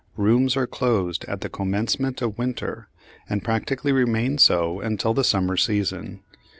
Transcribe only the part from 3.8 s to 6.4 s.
remain so until the summer season.